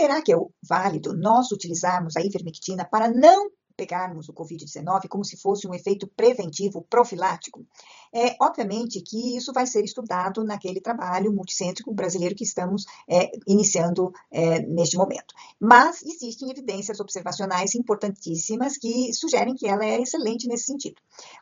será 0.00 0.22
que 0.22 0.32
é 0.32 0.36
válido 0.66 1.14
nós 1.14 1.52
utilizarmos 1.52 2.16
a 2.16 2.22
ivermectina 2.22 2.86
para 2.86 3.06
não 3.10 3.50
pegarmos 3.76 4.30
o 4.30 4.32
Covid-19 4.32 5.08
como 5.08 5.24
se 5.24 5.36
fosse 5.36 5.68
um 5.68 5.74
efeito 5.74 6.06
preventivo 6.06 6.80
profilático? 6.88 7.66
É, 8.10 8.34
obviamente 8.40 9.02
que 9.02 9.36
isso 9.36 9.52
vai 9.52 9.66
ser 9.66 9.84
estudado 9.84 10.42
naquele 10.42 10.80
trabalho 10.80 11.30
multicêntrico 11.30 11.92
brasileiro 11.92 12.34
que 12.34 12.44
estamos 12.44 12.86
é, 13.06 13.30
iniciando 13.46 14.10
é, 14.30 14.60
neste 14.60 14.96
momento. 14.96 15.34
Mas 15.60 16.02
existem 16.02 16.50
evidências 16.50 16.98
observacionais 16.98 17.74
importantíssimas 17.74 18.78
que 18.78 19.12
sugerem 19.12 19.54
que 19.54 19.68
ela 19.68 19.84
é 19.84 20.00
excelente 20.00 20.48
nesse 20.48 20.64
sentido. 20.64 20.96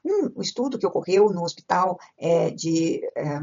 Um 0.05 0.43
estudo 0.43 0.81
que 0.81 0.87
ocorreu 0.87 1.31
no 1.31 1.45
hospital 1.45 1.97
é, 2.19 2.51
de 2.51 3.01
é, 3.17 3.41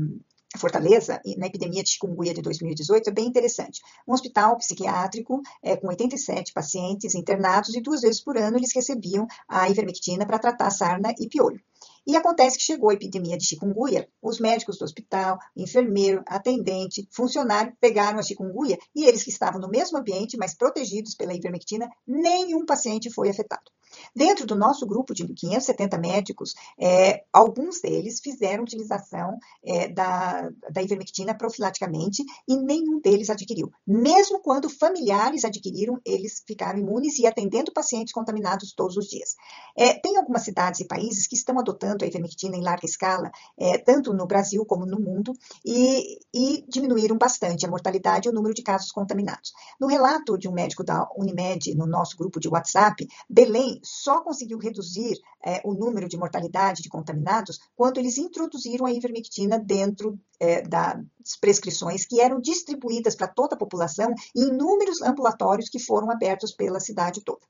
Fortaleza, 0.57 1.21
na 1.38 1.48
epidemia 1.48 1.84
de 1.84 1.89
chikungunya 1.89 2.34
de 2.34 2.41
2018, 2.41 3.09
é 3.09 3.13
bem 3.13 3.27
interessante. 3.27 3.81
Um 4.07 4.13
hospital 4.13 4.57
psiquiátrico 4.57 5.41
é, 5.61 5.75
com 5.75 5.88
87 5.88 6.53
pacientes 6.53 7.16
internados 7.16 7.75
e 7.75 7.81
duas 7.81 8.02
vezes 8.02 8.21
por 8.21 8.38
ano 8.38 8.57
eles 8.57 8.73
recebiam 8.73 9.27
a 9.47 9.70
ivermectina 9.70 10.25
para 10.25 10.39
tratar 10.39 10.70
sarna 10.70 11.13
e 11.20 11.27
piolho. 11.27 11.61
E 12.07 12.16
acontece 12.16 12.57
que 12.57 12.63
chegou 12.63 12.89
a 12.89 12.94
epidemia 12.94 13.38
de 13.38 13.45
chikungunya, 13.45 14.07
os 14.21 14.39
médicos 14.39 14.77
do 14.77 14.85
hospital, 14.85 15.39
enfermeiro, 15.55 16.23
atendente, 16.27 17.08
funcionário 17.11 17.75
pegaram 17.80 18.19
a 18.19 18.23
chikungunya 18.23 18.77
e 18.95 19.05
eles 19.05 19.23
que 19.23 19.31
estavam 19.31 19.59
no 19.59 19.67
mesmo 19.67 19.97
ambiente, 19.97 20.38
mas 20.38 20.53
protegidos 20.53 21.16
pela 21.16 21.33
ivermectina, 21.33 21.89
nenhum 22.05 22.66
paciente 22.66 23.09
foi 23.09 23.30
afetado. 23.30 23.72
Dentro 24.16 24.45
do 24.45 24.55
nosso 24.55 24.85
grupo 24.85 25.13
de 25.13 25.26
570 25.27 25.98
médicos, 25.98 26.55
é, 26.80 27.23
alguns 27.31 27.81
deles 27.81 28.20
fizeram 28.20 28.63
utilização 28.63 29.38
é, 29.63 29.88
da, 29.88 30.49
da 30.72 30.81
ivermectina 30.81 31.34
profilaticamente 31.36 32.23
e 32.48 32.58
nenhum 32.58 33.00
deles 33.00 33.30
adquiriu. 33.30 33.72
Mesmo 33.86 34.39
quando 34.39 34.69
familiares 34.69 35.45
adquiriram, 35.45 36.00
eles 36.06 36.44
ficaram 36.45 36.80
imunes 36.80 37.19
e 37.19 37.28
atendendo 37.28 37.72
pacientes 37.72 38.14
contaminados 38.14 38.73
todos 38.73 38.97
os 38.97 39.08
dias. 39.08 39.36
É, 39.78 39.94
tem 39.94 40.17
algumas 40.17 40.44
cidades 40.44 40.80
e 40.80 40.88
países 40.88 41.28
que 41.28 41.36
estão 41.36 41.59
adotando 41.59 42.03
a 42.03 42.08
ivermectina 42.08 42.56
em 42.56 42.64
larga 42.64 42.86
escala, 42.86 43.31
é, 43.58 43.78
tanto 43.78 44.14
no 44.14 44.25
Brasil 44.25 44.66
como 44.66 44.86
no 44.86 45.00
mundo, 45.00 45.34
e, 45.64 46.19
e 46.34 46.66
diminuíram 46.67 47.17
bastante 47.17 47.66
a 47.66 47.69
mortalidade 47.69 48.28
e 48.28 48.31
o 48.31 48.34
número 48.34 48.53
de 48.53 48.64
casos 48.64 48.91
contaminados. 48.91 49.53
No 49.80 49.88
relato 49.88 50.38
de 50.38 50.47
um 50.47 50.53
médico 50.53 50.84
da 50.84 51.08
Unimed, 51.16 51.75
no 51.75 51.86
nosso 51.86 52.17
grupo 52.17 52.39
de 52.39 52.47
WhatsApp, 52.47 53.08
Belém 53.30 53.80
só 53.86 54.22
conseguiu 54.22 54.58
reduzir 54.58 55.17
é, 55.45 55.61
o 55.64 55.73
número 55.73 56.09
de 56.09 56.17
mortalidade 56.17 56.81
de 56.81 56.89
contaminados 56.89 57.59
quando 57.75 58.00
eles 58.00 58.17
introduziram 58.17 58.86
a 58.86 58.91
ivermectina 58.91 59.59
dentro 59.59 60.19
é, 60.39 60.61
das 60.61 61.38
prescrições 61.39 62.06
que 62.06 62.19
eram 62.19 62.41
distribuídas 62.41 63.16
para 63.16 63.28
toda 63.28 63.56
a 63.56 63.59
população 63.59 64.13
em 64.36 64.50
inúmeros 64.50 65.02
ambulatórios 65.02 65.69
que 65.69 65.80
foram 65.80 66.09
abertos 66.11 66.53
pela 66.53 66.80
cidade 66.80 67.23
toda. 67.23 67.45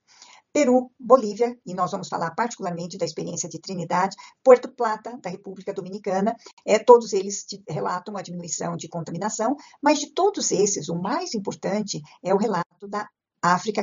Peru, 0.56 0.89
Bolívia, 0.97 1.58
e 1.66 1.73
nós 1.73 1.91
vamos 1.91 2.08
falar 2.08 2.31
particularmente 2.31 2.97
da 2.97 3.03
experiência 3.03 3.50
de 3.50 3.59
Trinidade, 3.59 4.16
Porto 4.41 4.69
Plata, 4.69 5.19
da 5.22 5.30
República 5.30 5.73
Dominicana, 5.73 6.33
é, 6.66 6.80
todos 6.80 7.11
eles 7.11 7.45
relatam 7.67 8.16
a 8.16 8.22
diminuição 8.22 8.78
de 8.78 8.88
contaminação, 8.88 9.58
mas 9.83 10.00
de 10.00 10.13
todos 10.13 10.53
esses, 10.53 10.88
o 10.88 10.95
mais 10.95 11.33
importante 11.33 12.02
é 12.23 12.33
o 12.33 12.38
relato 12.38 12.88
da 12.88 13.06
África. 13.44 13.81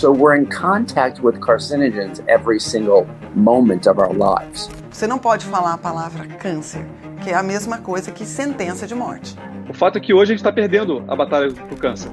So 0.00 0.10
we're 0.10 0.34
in 0.34 0.46
contact 0.46 1.22
with 1.22 1.40
carcinogens 1.40 2.22
every 2.26 2.58
single 2.58 3.06
moment 3.34 3.86
of 3.86 3.98
our 3.98 4.14
lives. 4.14 4.70
Você 4.90 5.06
não 5.06 5.18
pode 5.18 5.44
falar 5.44 5.74
a 5.74 5.76
palavra 5.76 6.26
câncer, 6.38 6.86
que 7.22 7.28
é 7.28 7.34
a 7.34 7.42
mesma 7.42 7.76
coisa 7.76 8.10
que 8.10 8.24
sentença 8.24 8.86
de 8.86 8.94
morte. 8.94 9.36
O 9.68 9.74
fato 9.74 9.98
é 9.98 10.00
que 10.00 10.14
hoje 10.14 10.22
a 10.22 10.34
gente 10.34 10.38
está 10.38 10.50
perdendo 10.50 11.04
a 11.06 11.14
batalha 11.14 11.52
pro 11.52 11.76
câncer. 11.76 12.10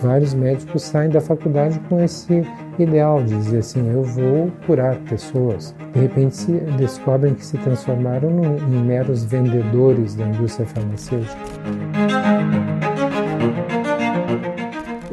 Vários 0.00 0.32
médicos 0.32 0.82
saem 0.82 1.10
da 1.10 1.20
faculdade 1.20 1.78
com 1.80 2.02
esse 2.02 2.42
ideal 2.78 3.22
de 3.22 3.36
dizer 3.36 3.58
assim, 3.58 3.86
eu 3.92 4.02
vou 4.02 4.50
curar 4.64 4.96
pessoas. 5.00 5.76
De 5.92 6.00
repente 6.00 6.34
se 6.34 6.52
descobrem 6.78 7.34
que 7.34 7.44
se 7.44 7.58
transformaram 7.58 8.30
em 8.66 8.82
meros 8.82 9.24
vendedores 9.24 10.14
da 10.14 10.24
indústria 10.24 10.66
farmacêutica. 10.66 11.36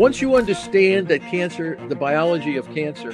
Once 0.02 0.20
you 0.20 0.36
understand 0.36 1.08
that 1.08 1.22
cancer, 1.30 1.78
the 1.88 1.96
biology 1.96 2.58
of 2.58 2.68
cancer, 2.74 3.12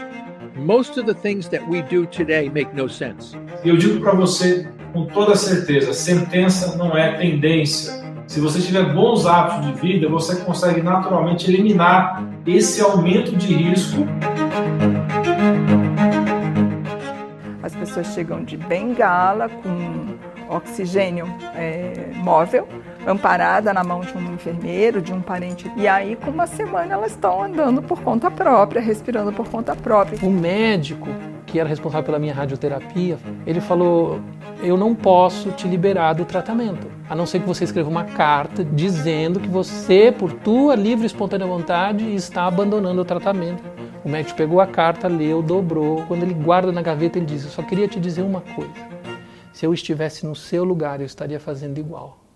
most 0.56 0.98
of 0.98 1.06
the 1.06 1.14
things 1.14 1.50
that 1.50 1.68
we 1.68 1.82
do 1.82 2.06
today 2.06 2.48
make 2.48 2.74
no 2.74 2.88
sense. 2.88 3.36
Eu 3.66 3.76
digo 3.76 4.00
para 4.00 4.14
você 4.14 4.66
com 4.94 5.06
toda 5.08 5.36
certeza, 5.36 5.92
sentença 5.92 6.78
não 6.78 6.96
é 6.96 7.18
tendência. 7.18 7.92
Se 8.26 8.40
você 8.40 8.62
tiver 8.62 8.94
bons 8.94 9.26
hábitos 9.26 9.66
de 9.66 9.82
vida, 9.82 10.08
você 10.08 10.38
consegue 10.38 10.82
naturalmente 10.82 11.52
eliminar 11.52 12.24
esse 12.46 12.80
aumento 12.80 13.36
de 13.36 13.54
risco. 13.54 14.08
As 17.62 17.76
pessoas 17.76 18.08
chegam 18.14 18.46
de 18.46 18.56
bengala 18.56 19.50
com 19.50 20.56
oxigênio 20.56 21.26
é, 21.54 22.12
móvel 22.16 22.66
amparada 23.08 23.74
na 23.74 23.84
mão 23.84 24.02
de 24.02 24.16
um 24.16 24.34
enfermeiro, 24.34 25.02
de 25.02 25.14
um 25.14 25.22
parente. 25.22 25.72
E 25.78 25.88
aí, 25.88 26.18
com 26.18 26.30
uma 26.30 26.46
semana, 26.46 26.94
elas 26.94 27.12
estão 27.12 27.42
andando 27.42 27.82
por 27.82 28.02
conta 28.02 28.30
própria, 28.30 28.82
respirando 28.82 29.32
por 29.32 29.48
conta 29.48 29.76
própria. 29.76 30.20
O 30.22 30.30
médico 30.30 31.08
que 31.48 31.60
era 31.60 31.70
responsável 31.70 32.04
pela 32.04 32.20
minha 32.20 32.34
radioterapia, 32.34 33.18
ele 33.46 33.62
falou: 33.62 34.20
Eu 34.62 34.76
não 34.76 34.94
posso 34.94 35.52
te 35.52 35.66
liberar 35.68 36.14
do 36.14 36.26
tratamento, 36.26 36.88
a 37.10 37.16
não 37.16 37.26
ser 37.26 37.40
que 37.40 37.48
você 37.48 37.64
escreva 37.64 37.90
uma 37.90 38.04
carta 38.04 38.64
dizendo 38.64 39.40
que 39.40 39.48
você, 39.48 40.12
por 40.12 40.34
tua 40.34 40.76
livre 40.76 41.06
e 41.06 41.08
espontânea 41.08 41.48
vontade, 41.48 42.14
está 42.14 42.46
abandonando 42.46 43.02
o 43.02 43.06
tratamento. 43.06 43.64
O 44.04 44.10
médico 44.10 44.38
pegou 44.38 44.62
a 44.62 44.68
carta, 44.68 45.08
leu, 45.08 45.42
dobrou. 45.42 46.04
Quando 46.08 46.24
ele 46.24 46.34
guarda 46.34 46.72
na 46.72 46.82
gaveta, 46.82 47.18
ele 47.18 47.26
diz: 47.26 47.46
Eu 47.46 47.50
só 47.50 47.64
queria 47.64 47.88
te 47.88 48.00
dizer 48.00 48.22
uma 48.22 48.42
coisa. 48.42 48.74
Se 49.54 49.66
eu 49.66 49.74
estivesse 49.74 50.26
no 50.26 50.36
seu 50.36 50.64
lugar, 50.64 51.00
eu 51.00 51.06
estaria 51.06 51.40
fazendo 51.40 51.80
igual. 51.80 52.27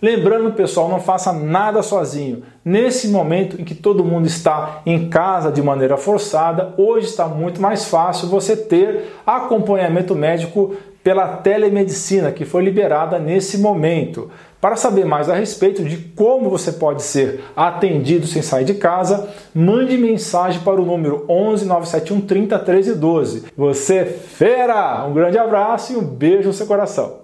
Lembrando, 0.00 0.52
pessoal, 0.52 0.90
não 0.90 1.00
faça 1.00 1.32
nada 1.32 1.82
sozinho. 1.82 2.42
Nesse 2.62 3.08
momento 3.08 3.60
em 3.60 3.64
que 3.64 3.74
todo 3.74 4.04
mundo 4.04 4.26
está 4.26 4.82
em 4.84 5.08
casa 5.08 5.50
de 5.50 5.62
maneira 5.62 5.96
forçada, 5.96 6.74
hoje 6.76 7.06
está 7.06 7.26
muito 7.26 7.62
mais 7.62 7.86
fácil 7.86 8.28
você 8.28 8.54
ter 8.54 9.14
acompanhamento 9.26 10.14
médico 10.14 10.76
pela 11.02 11.36
telemedicina 11.36 12.30
que 12.30 12.44
foi 12.44 12.62
liberada 12.62 13.18
nesse 13.18 13.56
momento. 13.58 14.28
Para 14.60 14.74
saber 14.74 15.06
mais 15.06 15.30
a 15.30 15.34
respeito 15.34 15.84
de 15.84 15.96
como 15.96 16.50
você 16.50 16.72
pode 16.72 17.02
ser 17.02 17.44
atendido 17.54 18.26
sem 18.26 18.42
sair 18.42 18.64
de 18.64 18.74
casa, 18.74 19.28
mande 19.54 19.96
mensagem 19.96 20.60
para 20.62 20.80
o 20.80 20.84
número 20.84 21.24
11 21.28 21.64
971 21.64 22.20
30 22.22 22.58
13 22.58 22.94
12. 22.96 23.44
Você 23.56 23.94
é 23.98 24.04
fera! 24.04 25.06
Um 25.06 25.14
grande 25.14 25.38
abraço 25.38 25.92
e 25.92 25.96
um 25.96 26.02
beijo 26.02 26.48
no 26.48 26.52
seu 26.52 26.66
coração. 26.66 27.14